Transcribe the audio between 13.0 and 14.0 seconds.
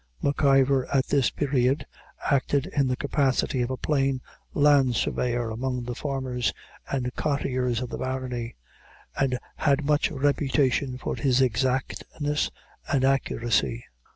accuracy.